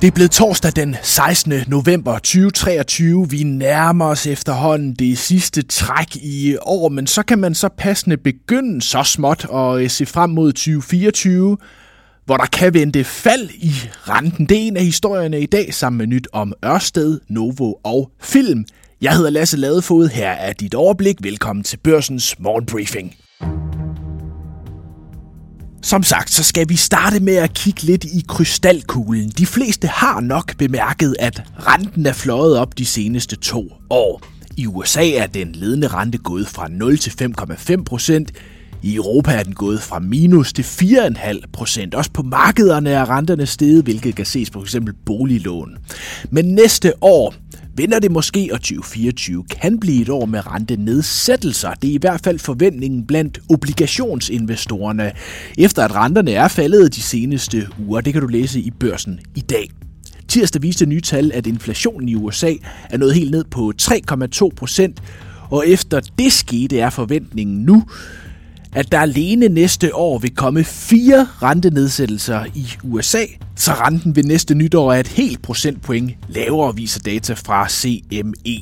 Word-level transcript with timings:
Det 0.00 0.06
er 0.06 0.10
blevet 0.10 0.30
torsdag 0.30 0.72
den 0.76 0.96
16. 1.02 1.52
november 1.66 2.14
2023. 2.14 3.30
Vi 3.30 3.42
nærmer 3.42 4.04
os 4.04 4.26
efterhånden 4.26 4.94
det 4.94 5.18
sidste 5.18 5.62
træk 5.62 6.16
i 6.16 6.56
år, 6.62 6.88
men 6.88 7.06
så 7.06 7.22
kan 7.22 7.38
man 7.38 7.54
så 7.54 7.68
passende 7.78 8.16
begynde 8.16 8.82
så 8.82 9.02
småt 9.02 9.44
og 9.44 9.82
øh, 9.82 9.90
se 9.90 10.06
frem 10.06 10.30
mod 10.30 10.52
2024, 10.52 11.56
hvor 12.24 12.36
der 12.36 12.46
kan 12.46 12.74
vente 12.74 13.04
fald 13.04 13.50
i 13.50 13.72
renten. 14.08 14.46
Det 14.46 14.56
er 14.56 14.60
en 14.60 14.76
af 14.76 14.84
historierne 14.84 15.40
i 15.40 15.46
dag 15.46 15.74
sammen 15.74 15.98
med 15.98 16.06
nyt 16.06 16.28
om 16.32 16.52
Ørsted, 16.64 17.20
Novo 17.28 17.72
og 17.84 18.10
film. 18.20 18.64
Jeg 19.00 19.16
hedder 19.16 19.30
Lasse 19.30 19.56
Ladefod, 19.56 20.08
her 20.08 20.30
er 20.30 20.52
dit 20.52 20.74
overblik. 20.74 21.16
Velkommen 21.22 21.62
til 21.62 21.76
Børsens 21.76 22.38
morgenbriefing. 22.38 23.14
Som 25.82 26.02
sagt, 26.02 26.30
så 26.30 26.44
skal 26.44 26.68
vi 26.68 26.76
starte 26.76 27.20
med 27.20 27.34
at 27.34 27.54
kigge 27.54 27.82
lidt 27.82 28.04
i 28.04 28.24
krystalkuglen. 28.28 29.28
De 29.28 29.46
fleste 29.46 29.88
har 29.88 30.20
nok 30.20 30.56
bemærket, 30.56 31.16
at 31.18 31.42
renten 31.58 32.06
er 32.06 32.12
fløjet 32.12 32.58
op 32.58 32.78
de 32.78 32.86
seneste 32.86 33.36
to 33.36 33.72
år. 33.90 34.22
I 34.56 34.66
USA 34.66 35.10
er 35.10 35.26
den 35.26 35.52
ledende 35.52 35.88
rente 35.88 36.18
gået 36.18 36.48
fra 36.48 36.68
0 36.68 36.98
til 36.98 37.10
5,5 37.10 37.84
procent. 37.84 38.32
I 38.82 38.94
Europa 38.94 39.32
er 39.32 39.42
den 39.42 39.54
gået 39.54 39.82
fra 39.82 39.98
minus 39.98 40.52
til 40.52 40.62
4,5 40.62 41.40
procent. 41.52 41.94
Også 41.94 42.10
på 42.10 42.22
markederne 42.22 42.90
er 42.90 43.10
renterne 43.10 43.46
steget, 43.46 43.84
hvilket 43.84 44.14
kan 44.14 44.26
ses 44.26 44.50
på 44.50 44.60
f.eks. 44.60 44.76
boliglån. 45.06 45.76
Men 46.30 46.44
næste 46.44 46.92
år 47.00 47.34
vender 47.78 47.98
det 47.98 48.10
måske, 48.10 48.48
og 48.52 48.60
2024 48.60 49.44
kan 49.44 49.80
blive 49.80 50.02
et 50.02 50.08
år 50.08 50.26
med 50.26 50.46
rentenedsættelser. 50.46 51.74
Det 51.74 51.90
er 51.90 51.94
i 51.94 51.98
hvert 52.00 52.20
fald 52.20 52.38
forventningen 52.38 53.06
blandt 53.06 53.38
obligationsinvestorerne, 53.50 55.12
efter 55.58 55.84
at 55.84 55.94
renterne 55.94 56.32
er 56.32 56.48
faldet 56.48 56.94
de 56.94 57.00
seneste 57.00 57.68
uger. 57.86 58.00
Det 58.00 58.12
kan 58.12 58.22
du 58.22 58.28
læse 58.28 58.60
i 58.60 58.70
børsen 58.70 59.20
i 59.34 59.40
dag. 59.40 59.70
Tirsdag 60.28 60.62
viste 60.62 60.86
nye 60.86 61.00
tal, 61.00 61.32
at 61.34 61.46
inflationen 61.46 62.08
i 62.08 62.14
USA 62.14 62.52
er 62.90 62.96
nået 62.98 63.14
helt 63.14 63.30
ned 63.30 63.44
på 63.50 63.72
3,2 63.82 64.48
procent, 64.56 65.02
og 65.50 65.68
efter 65.68 66.00
det 66.18 66.32
skete 66.32 66.78
er 66.78 66.90
forventningen 66.90 67.58
nu, 67.58 67.84
at 68.72 68.92
der 68.92 68.98
alene 68.98 69.48
næste 69.48 69.94
år 69.94 70.18
vil 70.18 70.34
komme 70.34 70.64
fire 70.64 71.28
rentenedsættelser 71.42 72.44
i 72.54 72.66
USA, 72.84 73.24
så 73.56 73.72
renten 73.72 74.16
ved 74.16 74.22
næste 74.24 74.54
nytår 74.54 74.92
er 74.92 75.00
et 75.00 75.08
helt 75.08 75.42
procentpoint 75.42 76.10
lavere, 76.28 76.76
viser 76.76 77.00
data 77.00 77.32
fra 77.32 77.68
CME. 77.68 78.60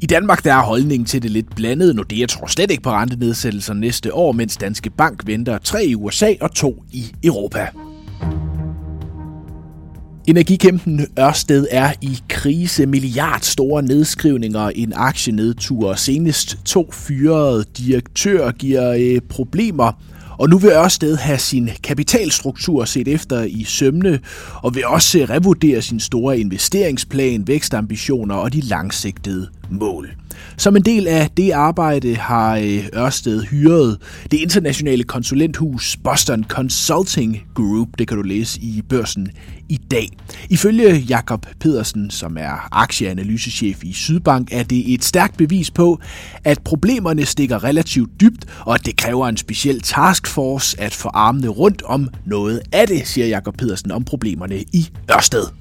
I 0.00 0.06
Danmark 0.06 0.44
der 0.44 0.54
er 0.54 0.62
holdningen 0.62 1.06
til 1.06 1.22
det 1.22 1.30
lidt 1.30 1.56
blandet. 1.56 1.96
Nordea 1.96 2.26
tror 2.26 2.46
slet 2.46 2.70
ikke 2.70 2.82
på 2.82 2.90
rentenedsættelser 2.90 3.74
næste 3.74 4.14
år, 4.14 4.32
mens 4.32 4.56
Danske 4.56 4.90
Bank 4.90 5.26
venter 5.26 5.58
tre 5.58 5.84
i 5.84 5.94
USA 5.94 6.34
og 6.40 6.54
to 6.54 6.82
i 6.92 7.12
Europa. 7.24 7.68
Energikæmpen 10.28 11.06
Ørsted 11.18 11.66
er 11.70 11.92
i 12.00 12.18
krise. 12.28 12.86
Milliard 12.86 13.40
store 13.42 13.82
nedskrivninger, 13.82 14.68
en 14.68 14.92
aktienedtur. 14.96 15.94
Senest 15.94 16.58
to 16.64 16.90
fyrede 16.92 17.64
direktører 17.78 18.52
giver 18.52 18.92
øh, 18.98 19.20
problemer. 19.28 19.92
Og 20.38 20.48
nu 20.48 20.58
vil 20.58 20.70
Ørsted 20.70 21.16
have 21.16 21.38
sin 21.38 21.70
kapitalstruktur 21.82 22.84
set 22.84 23.08
efter 23.08 23.42
i 23.42 23.64
sømne, 23.64 24.20
og 24.62 24.74
vil 24.74 24.86
også 24.86 25.18
øh, 25.18 25.30
revurdere 25.30 25.82
sin 25.82 26.00
store 26.00 26.38
investeringsplan, 26.38 27.48
vækstambitioner 27.48 28.34
og 28.34 28.52
de 28.52 28.60
langsigtede 28.60 29.48
mål. 29.70 30.08
Som 30.56 30.76
en 30.76 30.82
del 30.82 31.06
af 31.06 31.30
det 31.36 31.50
arbejde 31.50 32.16
har 32.16 32.56
øh, 32.56 32.86
Ørsted 32.94 33.42
hyret 33.42 33.98
det 34.30 34.36
internationale 34.36 35.04
konsulenthus 35.04 35.96
Boston 36.04 36.44
Consulting 36.44 37.42
Group. 37.54 37.88
Det 37.98 38.08
kan 38.08 38.16
du 38.16 38.22
læse 38.22 38.60
i 38.60 38.82
børsen 38.88 39.28
i 39.68 39.76
dag. 39.90 40.08
Ifølge 40.50 40.94
Jakob 40.94 41.46
Pedersen, 41.60 42.10
som 42.10 42.36
er 42.36 42.68
aktieanalysechef 42.72 43.84
i 43.84 43.92
Sydbank, 43.92 44.48
er 44.52 44.62
det 44.62 44.94
et 44.94 45.04
stærkt 45.04 45.36
bevis 45.36 45.70
på, 45.70 46.00
at 46.44 46.62
problemerne 46.64 47.26
stikker 47.26 47.64
relativt 47.64 48.10
dybt, 48.20 48.44
og 48.60 48.74
at 48.74 48.86
det 48.86 48.96
kræver 48.96 49.28
en 49.28 49.36
speciel 49.36 49.80
taskforce 49.80 50.80
at 50.80 50.94
få 50.94 51.08
armene 51.08 51.48
rundt 51.48 51.82
om 51.82 52.08
noget 52.26 52.60
af 52.72 52.86
det, 52.86 53.06
siger 53.06 53.26
Jakob 53.26 53.56
Pedersen 53.56 53.90
om 53.90 54.04
problemerne 54.04 54.56
i 54.72 54.88
Ørsted. 55.10 55.57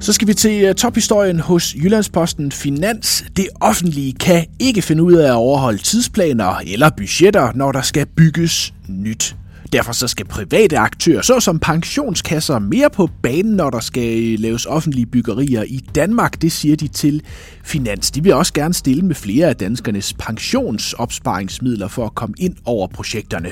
Så 0.00 0.12
skal 0.12 0.28
vi 0.28 0.34
til 0.34 0.64
øh, 0.64 0.74
tophistorien 0.74 1.40
hos 1.40 1.74
Jyllandsposten 1.74 2.52
Finans. 2.52 3.24
Det 3.36 3.48
offentlige 3.60 4.12
kan 4.12 4.46
ikke 4.58 4.82
finde 4.82 5.02
ud 5.02 5.12
af 5.12 5.26
at 5.26 5.34
overholde 5.34 5.78
tidsplaner 5.78 6.60
eller 6.66 6.90
budgetter, 6.96 7.52
når 7.54 7.72
der 7.72 7.82
skal 7.82 8.06
bygges 8.06 8.74
nyt. 8.88 9.36
Derfor 9.72 9.92
så 9.92 10.08
skal 10.08 10.26
private 10.26 10.78
aktører, 10.78 11.22
såsom 11.22 11.58
pensionskasser, 11.58 12.58
mere 12.58 12.90
på 12.90 13.08
banen, 13.22 13.52
når 13.52 13.70
der 13.70 13.80
skal 13.80 14.32
øh, 14.32 14.38
laves 14.40 14.66
offentlige 14.66 15.06
byggerier 15.06 15.62
i 15.62 15.80
Danmark. 15.94 16.42
Det 16.42 16.52
siger 16.52 16.76
de 16.76 16.88
til 16.88 17.22
Finans. 17.64 18.10
De 18.10 18.22
vil 18.22 18.34
også 18.34 18.52
gerne 18.52 18.74
stille 18.74 19.02
med 19.02 19.14
flere 19.14 19.48
af 19.48 19.56
danskernes 19.56 20.14
pensionsopsparingsmidler 20.18 21.88
for 21.88 22.04
at 22.04 22.14
komme 22.14 22.34
ind 22.38 22.56
over 22.64 22.86
projekterne. 22.86 23.48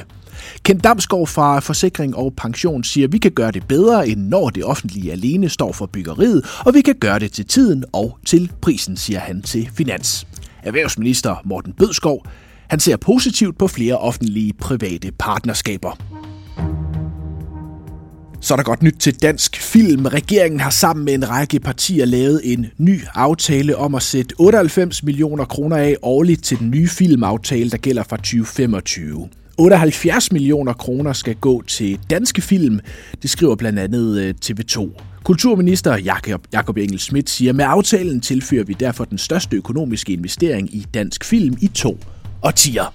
Kent 0.62 0.84
Damsgaard 0.84 1.26
fra 1.26 1.60
Forsikring 1.60 2.16
og 2.16 2.32
Pension 2.36 2.84
siger, 2.84 3.06
at 3.06 3.12
vi 3.12 3.18
kan 3.18 3.32
gøre 3.32 3.50
det 3.50 3.68
bedre, 3.68 4.08
end 4.08 4.20
når 4.28 4.50
det 4.50 4.64
offentlige 4.64 5.12
alene 5.12 5.48
står 5.48 5.72
for 5.72 5.86
byggeriet, 5.86 6.44
og 6.66 6.74
vi 6.74 6.80
kan 6.80 6.94
gøre 7.00 7.18
det 7.18 7.32
til 7.32 7.46
tiden 7.46 7.84
og 7.92 8.18
til 8.26 8.52
prisen, 8.60 8.96
siger 8.96 9.18
han 9.20 9.42
til 9.42 9.70
Finans. 9.74 10.26
Erhvervsminister 10.62 11.36
Morten 11.44 11.72
Bødskov 11.72 12.26
han 12.70 12.80
ser 12.80 12.96
positivt 12.96 13.58
på 13.58 13.68
flere 13.68 13.98
offentlige 13.98 14.52
private 14.52 15.12
partnerskaber. 15.18 15.98
Så 18.40 18.54
er 18.54 18.56
der 18.56 18.64
godt 18.64 18.82
nyt 18.82 18.96
til 18.98 19.22
dansk 19.22 19.56
film. 19.56 20.06
Regeringen 20.06 20.60
har 20.60 20.70
sammen 20.70 21.04
med 21.04 21.14
en 21.14 21.30
række 21.30 21.60
partier 21.60 22.04
lavet 22.04 22.40
en 22.44 22.66
ny 22.78 23.00
aftale 23.14 23.76
om 23.76 23.94
at 23.94 24.02
sætte 24.02 24.34
98 24.38 25.02
millioner 25.02 25.44
kroner 25.44 25.76
af 25.76 25.96
årligt 26.02 26.44
til 26.44 26.58
den 26.58 26.70
nye 26.70 26.88
filmaftale, 26.88 27.70
der 27.70 27.76
gælder 27.76 28.02
fra 28.02 28.16
2025. 28.16 29.28
78 29.58 30.32
millioner 30.32 30.72
kroner 30.72 31.12
skal 31.12 31.34
gå 31.34 31.62
til 31.62 31.98
danske 32.10 32.42
film, 32.42 32.80
det 33.22 33.30
skriver 33.30 33.54
blandt 33.54 33.78
andet 33.78 34.18
øh, 34.18 34.34
TV2. 34.44 34.90
Kulturminister 35.24 35.96
Jakob, 35.96 36.46
Jakob 36.52 36.76
Engel 36.76 36.98
Schmidt 36.98 37.30
siger, 37.30 37.52
med 37.52 37.64
aftalen 37.68 38.20
tilfører 38.20 38.64
vi 38.64 38.72
derfor 38.72 39.04
den 39.04 39.18
største 39.18 39.56
økonomiske 39.56 40.12
investering 40.12 40.74
i 40.74 40.86
dansk 40.94 41.24
film 41.24 41.56
i 41.60 41.66
to 41.66 41.98
årtier. 42.42 42.94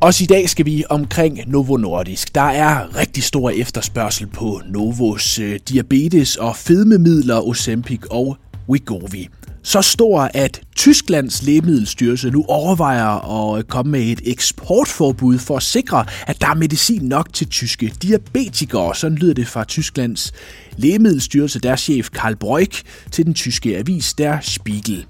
Også 0.00 0.24
i 0.24 0.26
dag 0.26 0.48
skal 0.48 0.66
vi 0.66 0.84
omkring 0.90 1.38
Novo 1.46 1.76
Nordisk. 1.76 2.34
Der 2.34 2.40
er 2.40 2.96
rigtig 2.96 3.22
stor 3.22 3.50
efterspørgsel 3.50 4.26
på 4.26 4.60
Novos 4.70 5.38
øh, 5.38 5.60
diabetes- 5.70 6.36
og 6.36 6.56
fedmemidler 6.56 7.40
Ozempic 7.40 8.00
og 8.10 8.36
Wegovy 8.68 9.28
så 9.64 9.82
stor, 9.82 10.30
at 10.34 10.60
Tysklands 10.76 11.42
lægemiddelstyrelse 11.42 12.30
nu 12.30 12.44
overvejer 12.48 13.54
at 13.56 13.68
komme 13.68 13.92
med 13.92 14.00
et 14.00 14.20
eksportforbud 14.24 15.38
for 15.38 15.56
at 15.56 15.62
sikre, 15.62 16.06
at 16.26 16.40
der 16.40 16.46
er 16.46 16.54
medicin 16.54 17.02
nok 17.02 17.32
til 17.32 17.48
tyske 17.48 17.94
diabetikere. 18.02 18.94
Sådan 18.94 19.18
lyder 19.18 19.34
det 19.34 19.48
fra 19.48 19.64
Tysklands 19.64 20.32
lægemiddelstyrelse, 20.76 21.58
deres 21.58 21.80
chef 21.80 22.10
Karl 22.10 22.36
Breuk, 22.36 22.72
til 23.10 23.26
den 23.26 23.34
tyske 23.34 23.76
avis 23.76 24.14
Der 24.14 24.38
Spiegel. 24.40 25.06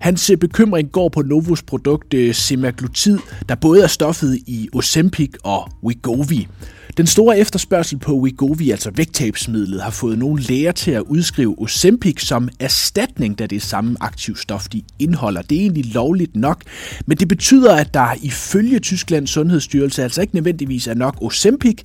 Hans 0.00 0.30
øh, 0.30 0.36
bekymring 0.36 0.92
går 0.92 1.08
på 1.08 1.22
Novos 1.22 1.62
produkt 1.62 2.14
øh, 2.14 2.34
semaglutid, 2.34 3.18
der 3.48 3.54
både 3.54 3.82
er 3.82 3.86
stoffet 3.86 4.38
i 4.46 4.68
Ozempic 4.72 5.30
og 5.44 5.70
Wegovy. 5.84 6.46
Den 6.96 7.06
store 7.06 7.38
efterspørgsel 7.38 7.98
på 7.98 8.12
Wegovy, 8.12 8.70
altså 8.70 8.90
vægttabsmidlet, 8.96 9.82
har 9.82 9.90
fået 9.90 10.18
nogle 10.18 10.42
læger 10.42 10.72
til 10.72 10.90
at 10.90 11.02
udskrive 11.02 11.54
Ozempic 11.58 12.22
som 12.22 12.48
erstatning, 12.60 13.38
da 13.38 13.46
det 13.46 13.56
er 13.56 13.60
samme 13.60 13.96
aktivstof, 14.00 14.68
de 14.68 14.82
indeholder. 14.98 15.42
Det 15.42 15.56
er 15.56 15.60
egentlig 15.60 15.94
lovligt 15.94 16.36
nok, 16.36 16.62
men 17.06 17.18
det 17.18 17.28
betyder, 17.28 17.76
at 17.76 17.94
der 17.94 18.14
ifølge 18.22 18.78
Tysklands 18.78 19.30
Sundhedsstyrelse 19.30 20.02
altså 20.02 20.20
ikke 20.20 20.34
nødvendigvis 20.34 20.86
er 20.86 20.94
nok 20.94 21.16
Ozempic 21.20 21.82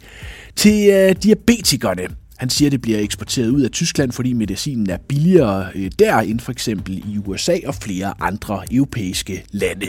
til 0.56 0.90
øh, 0.90 1.16
diabetikerne. 1.24 2.25
Han 2.38 2.50
siger, 2.50 2.68
at 2.68 2.72
det 2.72 2.82
bliver 2.82 3.00
eksporteret 3.00 3.50
ud 3.50 3.62
af 3.62 3.72
Tyskland, 3.72 4.12
fordi 4.12 4.34
medicinen 4.34 4.90
er 4.90 4.98
billigere 4.98 5.68
øh, 5.76 5.92
der 6.00 6.18
end 6.18 6.40
for 6.40 6.52
eksempel 6.52 6.98
i 6.98 7.18
USA 7.26 7.58
og 7.66 7.76
flere 7.76 8.14
andre 8.20 8.64
europæiske 8.72 9.46
lande. 9.52 9.86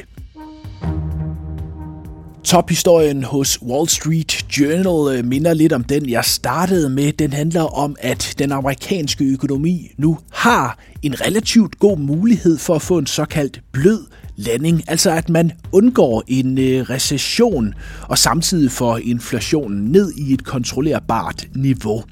Tophistorien 2.47 3.25
hos 3.25 3.63
Wall 3.63 3.89
Street 3.89 4.59
Journal 4.59 5.19
øh, 5.19 5.25
minder 5.25 5.55
lidt 5.55 5.73
om 5.73 5.85
den, 5.85 6.09
jeg 6.09 6.25
startede 6.25 6.91
med. 6.91 7.13
Den 7.13 7.33
handler 7.33 7.63
om, 7.63 7.97
at 8.01 8.35
den 8.39 8.53
amerikanske 8.53 9.25
økonomi 9.25 9.91
nu 9.99 10.19
har 10.33 10.79
en 11.03 11.21
relativt 11.21 11.79
god 11.79 11.99
mulighed 11.99 12.59
for 12.59 12.75
at 12.75 12.83
få 12.83 12.99
en 12.99 13.07
såkaldt 13.07 13.61
blød 13.73 14.07
landing, 14.37 14.83
altså 14.87 15.11
at 15.11 15.29
man 15.29 15.53
undgår 15.73 16.25
en 16.29 16.59
øh, 16.59 16.91
recession 16.91 17.75
og 18.09 18.19
samtidig 18.19 18.71
får 18.71 18.99
inflationen 18.99 19.85
ned 19.85 20.13
i 20.13 20.33
et 20.33 20.45
kontrollerbart 20.45 21.47
niveau. 21.55 22.03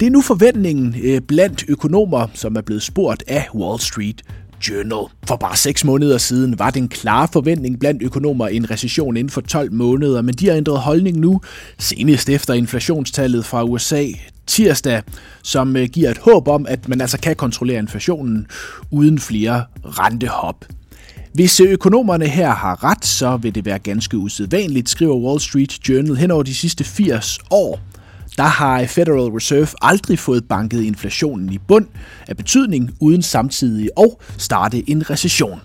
Det 0.00 0.06
er 0.06 0.10
nu 0.10 0.20
forventningen 0.20 0.96
øh, 1.02 1.20
blandt 1.20 1.64
økonomer, 1.68 2.26
som 2.34 2.56
er 2.56 2.60
blevet 2.60 2.82
spurgt 2.82 3.24
af 3.26 3.48
Wall 3.54 3.80
Street 3.80 4.22
Journal. 4.68 5.12
For 5.26 5.36
bare 5.36 5.56
6 5.56 5.84
måneder 5.84 6.18
siden 6.18 6.58
var 6.58 6.70
det 6.70 6.80
en 6.80 6.88
klar 6.88 7.28
forventning 7.32 7.80
blandt 7.80 8.02
økonomer 8.02 8.48
en 8.48 8.70
recession 8.70 9.16
inden 9.16 9.30
for 9.30 9.40
12 9.40 9.72
måneder, 9.72 10.22
men 10.22 10.34
de 10.34 10.46
har 10.48 10.54
ændret 10.56 10.78
holdning 10.78 11.18
nu, 11.18 11.40
senest 11.78 12.28
efter 12.28 12.54
inflationstallet 12.54 13.44
fra 13.44 13.64
USA 13.64 14.06
tirsdag, 14.46 15.02
som 15.42 15.76
øh, 15.76 15.88
giver 15.88 16.10
et 16.10 16.18
håb 16.18 16.48
om, 16.48 16.66
at 16.68 16.88
man 16.88 17.00
altså 17.00 17.18
kan 17.18 17.36
kontrollere 17.36 17.78
inflationen 17.78 18.46
uden 18.90 19.18
flere 19.18 19.64
rentehop. 19.84 20.64
Hvis 21.34 21.60
øh, 21.60 21.70
økonomerne 21.70 22.26
her 22.26 22.50
har 22.50 22.84
ret, 22.84 23.04
så 23.04 23.36
vil 23.36 23.54
det 23.54 23.64
være 23.64 23.78
ganske 23.78 24.16
usædvanligt, 24.16 24.88
skriver 24.88 25.16
Wall 25.16 25.40
Street 25.40 25.88
Journal 25.88 26.16
hen 26.16 26.30
over 26.30 26.42
de 26.42 26.54
sidste 26.54 26.84
80 26.84 27.38
år. 27.50 27.80
Der 28.36 28.42
har 28.42 28.86
Federal 28.86 29.30
Reserve 29.30 29.68
aldrig 29.82 30.18
fået 30.18 30.44
banket 30.48 30.82
inflationen 30.82 31.52
i 31.52 31.58
bund 31.58 31.86
af 32.28 32.36
betydning 32.36 32.90
uden 33.00 33.22
samtidig 33.22 33.90
at 33.96 34.10
starte 34.38 34.90
en 34.90 35.10
recession. 35.10 35.60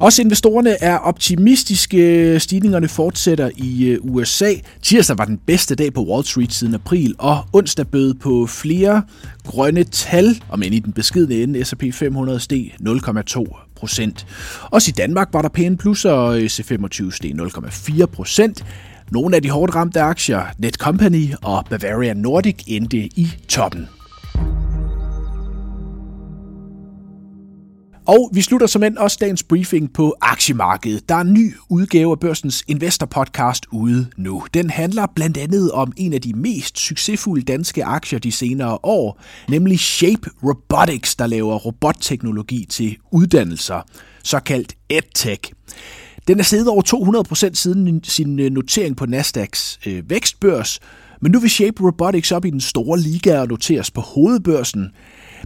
Også 0.00 0.22
investorerne 0.22 0.82
er 0.82 0.98
optimistiske. 0.98 2.40
Stigningerne 2.40 2.88
fortsætter 2.88 3.50
i 3.56 3.84
øh, 3.84 3.98
USA. 4.02 4.52
Tirsdag 4.82 5.18
var 5.18 5.24
den 5.24 5.38
bedste 5.46 5.74
dag 5.74 5.92
på 5.92 6.04
Wall 6.04 6.24
Street 6.24 6.52
siden 6.52 6.74
april, 6.74 7.14
og 7.18 7.44
onsdag 7.52 7.86
bød 7.88 8.14
på 8.14 8.46
flere 8.46 9.02
grønne 9.46 9.84
tal, 9.84 10.42
om 10.48 10.62
end 10.62 10.74
i 10.74 10.78
den 10.78 10.92
beskidende 10.92 11.42
ende 11.42 11.64
S&P 11.64 11.84
500 11.92 12.40
steg 12.40 12.74
0,2 12.80 13.44
procent. 13.76 14.26
Også 14.70 14.88
i 14.90 14.92
Danmark 14.96 15.28
var 15.32 15.42
der 15.42 15.48
pæne 15.48 15.76
plusser, 15.76 16.16
øh, 16.18 16.28
og 16.28 16.36
C25 16.42 17.10
steg 17.10 17.32
0,4 17.32 18.06
procent. 18.06 18.64
Nogle 19.14 19.36
af 19.36 19.42
de 19.42 19.50
hårdt 19.50 19.74
ramte 19.74 20.00
aktier, 20.00 20.42
Netcompany 20.58 21.34
og 21.42 21.64
Bavaria 21.70 22.14
Nordic, 22.14 22.64
endte 22.66 22.96
i 22.96 23.28
toppen. 23.48 23.88
Og 28.06 28.30
vi 28.32 28.42
slutter 28.42 28.66
som 28.66 28.82
end 28.82 28.96
også 28.96 29.16
dagens 29.20 29.42
briefing 29.42 29.92
på 29.92 30.16
aktiemarkedet. 30.20 31.08
Der 31.08 31.14
er 31.14 31.20
en 31.20 31.32
ny 31.32 31.54
udgave 31.68 32.10
af 32.10 32.20
Børsens 32.20 32.64
Investor 32.68 33.06
Podcast 33.06 33.66
ude 33.72 34.06
nu. 34.16 34.44
Den 34.54 34.70
handler 34.70 35.06
blandt 35.14 35.36
andet 35.36 35.72
om 35.72 35.92
en 35.96 36.12
af 36.12 36.20
de 36.20 36.32
mest 36.32 36.78
succesfulde 36.78 37.42
danske 37.42 37.84
aktier 37.84 38.18
de 38.18 38.32
senere 38.32 38.78
år, 38.82 39.20
nemlig 39.48 39.78
Shape 39.80 40.30
Robotics, 40.42 41.16
der 41.16 41.26
laver 41.26 41.58
robotteknologi 41.58 42.66
til 42.70 42.96
uddannelser, 43.12 43.80
såkaldt 44.24 44.74
EdTech. 44.88 45.52
Den 46.28 46.38
er 46.38 46.42
steget 46.42 46.68
over 46.68 46.82
200% 47.50 47.54
siden 47.54 48.04
sin 48.04 48.40
øh, 48.40 48.50
notering 48.50 48.96
på 48.96 49.06
Nasdaqs 49.06 49.78
øh, 49.86 50.10
vækstbørs, 50.10 50.80
men 51.20 51.32
nu 51.32 51.40
vil 51.40 51.50
Shape 51.50 51.82
Robotics 51.82 52.32
op 52.32 52.44
i 52.44 52.50
den 52.50 52.60
store 52.60 53.00
liga 53.00 53.40
og 53.40 53.48
noteres 53.48 53.90
på 53.90 54.00
hovedbørsen. 54.00 54.90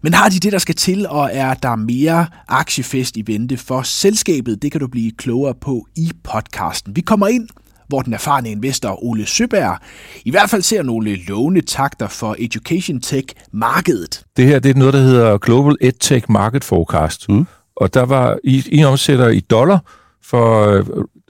Men 0.03 0.15
har 0.15 0.29
de 0.29 0.39
det, 0.39 0.53
der 0.53 0.59
skal 0.59 0.75
til, 0.75 1.09
og 1.09 1.31
er 1.33 1.55
der 1.55 1.77
mere 1.77 2.27
aktiefest 2.49 3.17
i 3.17 3.23
vente 3.27 3.57
for 3.57 3.83
selskabet? 3.83 4.63
Det 4.63 4.73
kan 4.73 4.81
du 4.81 4.87
blive 4.87 5.13
klogere 5.13 5.55
på 5.61 5.87
i 5.97 6.11
podcasten. 6.25 6.97
Vi 6.97 7.01
kommer 7.01 7.29
ind 7.29 7.49
hvor 7.89 8.03
den 8.03 8.15
erfarne 8.15 8.51
investor 8.51 9.05
Ole 9.05 9.27
Søberg 9.27 9.79
i 10.25 10.31
hvert 10.31 10.51
fald 10.51 10.63
ser 10.63 10.83
nogle 10.83 11.17
lovende 11.17 11.61
takter 11.61 12.09
for 12.09 12.37
Education 12.39 13.01
Tech-markedet. 13.01 14.23
Det 14.37 14.45
her 14.45 14.59
det 14.59 14.71
er 14.71 14.75
noget, 14.75 14.95
der 14.95 15.01
hedder 15.01 15.39
Global 15.39 15.77
EdTech 15.81 16.27
Market 16.29 16.65
Forecast. 16.65 17.29
Mm. 17.29 17.47
Og 17.77 17.95
der 17.95 18.03
var 18.03 18.39
i, 18.45 18.65
i 18.67 18.85
omsætter 18.85 19.29
i 19.29 19.41
dollar 19.41 19.98
for 20.31 20.67
øh, 20.67 20.85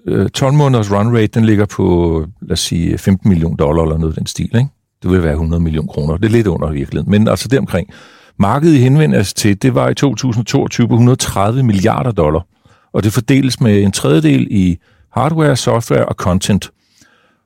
øh 0.06 0.29
12 0.29 0.55
måneders 0.55 0.93
run 0.93 1.17
rate, 1.17 1.27
den 1.27 1.45
ligger 1.45 1.67
på, 1.67 2.25
lad 2.43 2.53
os 2.53 2.61
sige, 2.61 2.99
15 2.99 3.29
millioner 3.29 3.56
dollar 3.56 3.83
eller 3.83 3.99
noget 3.99 4.17
den 4.17 4.27
stil, 4.27 4.56
ikke? 4.56 4.69
Det 5.03 5.11
vil 5.11 5.23
være 5.23 5.33
100 5.33 5.62
millioner 5.62 5.93
kroner. 5.93 6.17
Det 6.17 6.25
er 6.25 6.31
lidt 6.31 6.47
under 6.47 6.71
virkeligheden, 6.71 7.11
men 7.11 7.29
altså 7.29 7.49
det 7.49 7.59
omkring. 7.59 7.91
Markedet 8.39 8.75
i 8.75 8.79
henvendes 8.79 9.35
til, 9.35 9.62
det 9.62 9.75
var 9.75 9.89
i 9.89 9.95
2022 9.95 10.89
på 10.89 10.95
130 10.95 11.62
milliarder 11.62 12.11
dollar, 12.11 12.47
og 12.93 13.05
det 13.05 13.12
fordeles 13.12 13.61
med 13.61 13.83
en 13.83 13.93
tredjedel 13.93 14.49
i 14.50 14.79
hardware, 15.12 15.56
software 15.56 16.06
og 16.06 16.15
content. 16.15 16.71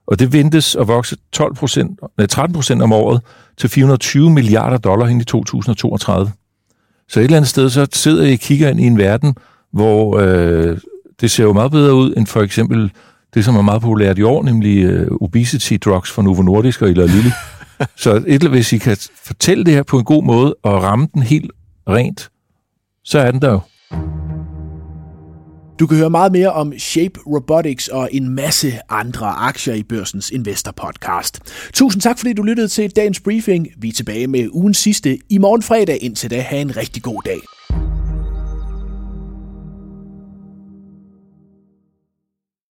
Og 0.07 0.19
det 0.19 0.33
ventes 0.33 0.77
at 0.77 0.89
vokse 0.89 1.17
12% 1.37 2.27
13 2.29 2.55
procent 2.55 2.83
om 2.83 2.93
året 2.93 3.21
til 3.59 3.71
420 3.71 4.31
milliarder 4.31 4.79
dollar 4.79 5.07
hen 5.07 5.21
i 5.21 5.25
2032. 5.25 6.33
Så 7.09 7.21
et 7.21 7.25
eller 7.25 7.37
andet 7.37 7.51
sted, 7.51 7.71
så 7.71 7.87
sidder 7.93 8.25
I 8.25 8.33
og 8.33 8.39
kigger 8.39 8.69
ind 8.69 8.81
i 8.81 8.87
en 8.87 8.99
verden, 8.99 9.35
hvor 9.73 10.19
øh, 10.19 10.79
det 11.23 11.31
ser 11.31 11.45
jo 11.45 11.53
meget 11.53 11.71
bedre 11.71 11.95
ud 11.95 12.15
end 12.17 12.27
for 12.27 12.43
eksempel 12.43 12.93
det, 13.35 13.45
som 13.45 13.57
er 13.57 13.63
meget 13.63 13.83
populært 13.83 14.19
i 14.19 14.23
år, 14.23 14.43
nemlig 14.43 15.03
uh, 15.11 15.17
obesity 15.21 15.77
drugs 15.85 16.11
fra 16.11 16.23
Novo 16.23 16.43
Nordisk 16.43 16.83
og 16.83 16.89
Eli 16.91 17.07
Lilly. 17.07 17.31
Så 17.97 18.23
et, 18.27 18.43
hvis 18.43 18.73
I 18.73 18.79
kan 18.79 18.97
fortælle 19.25 19.65
det 19.65 19.75
her 19.75 19.83
på 19.83 19.99
en 19.99 20.05
god 20.05 20.25
måde 20.25 20.55
og 20.63 20.83
ramme 20.83 21.09
den 21.15 21.23
helt 21.23 21.51
rent, 21.89 22.31
så 23.05 23.19
er 23.19 23.31
den 23.31 23.43
der 23.43 23.51
jo. 23.51 23.61
Du 25.79 25.87
kan 25.87 25.97
høre 25.97 26.11
meget 26.11 26.33
mere 26.33 26.53
om 26.53 26.79
Shape 26.79 27.21
Robotics 27.27 27.89
og 27.89 28.09
en 28.13 28.29
masse 28.29 28.73
andre 28.89 29.27
aktier 29.27 29.75
i 29.75 29.83
Børsens 29.83 30.31
Investor 30.31 30.73
Podcast. 30.73 31.41
Tusind 31.75 32.03
tak, 32.03 32.19
fordi 32.19 32.33
du 32.33 32.43
lyttede 32.43 32.69
til 32.69 32.91
dagens 32.97 33.21
briefing. 33.21 33.69
Vi 33.79 33.89
er 33.89 33.93
tilbage 33.93 34.27
med 34.27 34.49
ugens 34.53 34.79
sidste 34.79 35.19
i 35.29 35.39
morgen 35.39 35.63
fredag. 35.63 35.99
Indtil 36.03 36.31
da, 36.31 36.41
have 36.41 36.61
en 36.61 36.77
rigtig 36.77 37.03
god 37.03 37.23
dag. 37.25 37.39